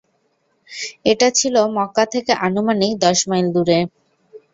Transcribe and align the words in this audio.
এটা 1.05 1.27
ছিল 1.39 1.55
মক্কা 1.77 2.05
থেকে 2.13 2.31
আনুমানিক 2.45 2.91
দশ 3.03 3.19
মাইল 3.29 3.47
দূরে। 3.55 3.79